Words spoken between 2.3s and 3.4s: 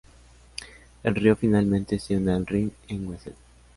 al Rin en Wesel.